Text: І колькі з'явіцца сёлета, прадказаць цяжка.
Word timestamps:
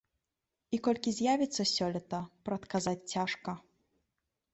І 0.77 0.77
колькі 0.85 1.09
з'явіцца 1.17 1.65
сёлета, 1.73 2.21
прадказаць 2.49 3.09
цяжка. 3.13 3.51